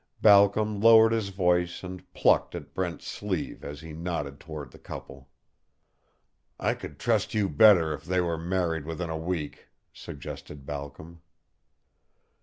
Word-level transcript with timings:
Balcom 0.23 0.79
lowered 0.79 1.11
his 1.11 1.29
voice 1.29 1.83
and 1.83 2.11
plucked 2.15 2.55
at 2.55 2.73
Brent's 2.73 3.05
sleeve 3.05 3.63
as 3.63 3.81
he 3.81 3.93
nodded 3.93 4.39
toward 4.39 4.71
the 4.71 4.79
couple. 4.79 5.29
"I 6.59 6.73
could 6.73 6.97
trust 6.97 7.35
you 7.35 7.47
better 7.47 7.93
if 7.93 8.05
they 8.05 8.19
were 8.19 8.39
married 8.39 8.87
within 8.87 9.11
a 9.11 9.15
week," 9.19 9.67
suggested 9.93 10.65
Balcom. 10.65 11.21